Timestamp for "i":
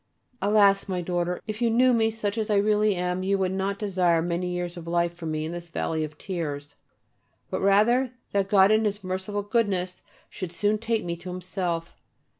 2.49-2.55